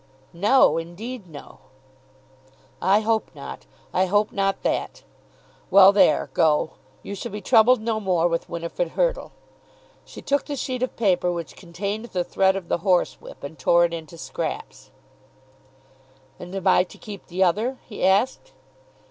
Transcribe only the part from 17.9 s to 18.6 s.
asked.